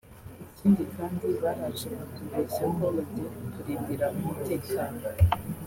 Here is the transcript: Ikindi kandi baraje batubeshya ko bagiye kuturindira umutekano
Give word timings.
Ikindi 0.51 0.83
kandi 0.95 1.25
baraje 1.41 1.89
batubeshya 1.99 2.65
ko 2.77 2.85
bagiye 2.95 3.27
kuturindira 3.37 4.05
umutekano 4.17 4.99